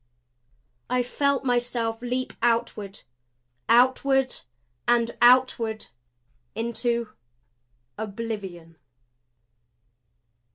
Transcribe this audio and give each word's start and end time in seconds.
I 0.89 1.03
felt 1.03 1.45
myself 1.45 2.01
leap 2.01 2.33
outward 2.41 3.03
outward 3.69 4.37
and 4.87 5.15
outward 5.21 5.85
into 6.55 7.13
oblivion. 7.99 8.79